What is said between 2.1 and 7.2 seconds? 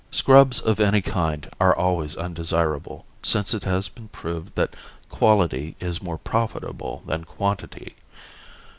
undesirable, since it has been proved that quality is more profitable